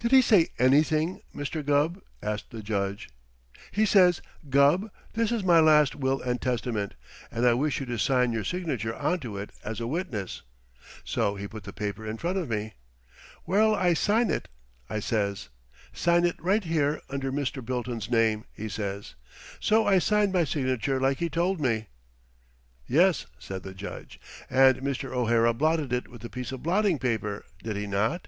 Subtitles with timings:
[0.00, 1.64] "Did he say anything, Mr.
[1.64, 3.08] Gubb?" asked the Judge.
[3.70, 6.94] "He says, 'Gubb, this is my last will and testament,
[7.30, 10.42] and I wish you to sign your signature onto it as a witness.'
[11.04, 12.72] So he put the paper in front of me.
[13.44, 14.48] 'Where'll I sign it?'
[14.90, 15.50] I says.
[15.92, 17.64] 'Sign it right here under Mr.
[17.64, 19.14] Bilton's name,' he says.
[19.60, 21.86] So I signed my signature like he told me."
[22.88, 24.18] "Yes," said the Judge,
[24.50, 25.12] "and Mr.
[25.14, 28.26] O'Hara blotted it with a piece of blotting paper, did he not?"